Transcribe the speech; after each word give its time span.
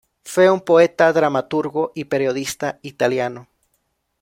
Fue 0.23 0.49
un 0.49 0.61
poeta, 0.61 1.13
dramaturgo 1.13 1.91
y 1.93 2.05
periodista 2.05 2.79
italiano. 2.81 3.47